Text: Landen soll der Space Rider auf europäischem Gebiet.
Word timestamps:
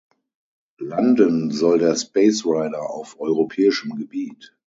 Landen 0.79 1.51
soll 1.51 1.77
der 1.77 1.95
Space 1.95 2.43
Rider 2.43 2.89
auf 2.89 3.19
europäischem 3.19 3.97
Gebiet. 3.97 4.57